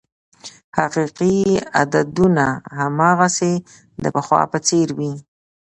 [0.77, 1.37] حقیقي
[1.81, 2.45] عددونه
[2.79, 3.53] هماغسې
[4.03, 5.13] د پخوا په څېر وې.